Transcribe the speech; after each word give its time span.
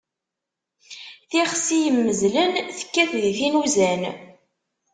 Tixsi 1.29 1.77
yimmezlen, 1.83 2.51
tekkat 2.77 3.11
di 3.23 3.31
tin 3.37 3.55
uzan. 3.63 4.01